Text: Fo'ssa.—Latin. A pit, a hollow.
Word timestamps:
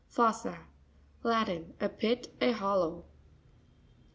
Fo'ssa.—Latin. 0.09 1.75
A 1.79 1.87
pit, 1.87 2.27
a 2.41 2.53
hollow. 2.53 3.05